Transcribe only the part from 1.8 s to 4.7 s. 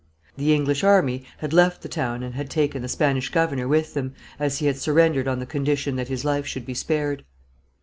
the town and had taken the Spanish governor with them, as he